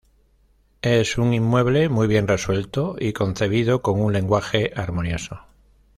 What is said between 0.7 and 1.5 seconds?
Es un